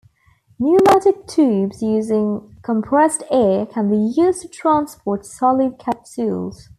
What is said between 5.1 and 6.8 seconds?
solid capsules.